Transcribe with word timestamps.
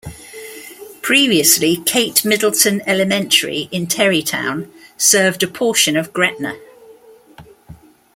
Previously 1.03 1.77
Kate 1.77 2.25
Middleton 2.25 2.81
Elementary 2.87 3.69
in 3.71 3.85
Terrytown 3.85 4.67
served 4.97 5.43
a 5.43 5.47
portion 5.47 5.95
of 5.95 6.11
Gretna. 6.11 6.57